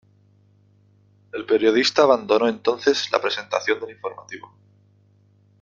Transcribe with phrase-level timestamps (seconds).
[1.31, 4.51] El periodista abandonó entonces la presentación del informativo.